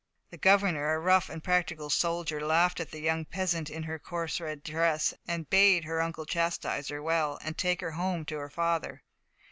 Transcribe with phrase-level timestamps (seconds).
[0.31, 4.41] The governor, a rough and practical soldier, laughed at the young peasant in her coarse
[4.41, 8.49] red dress, and bade her uncle chastise her well, and take her home to her
[8.49, 9.03] father.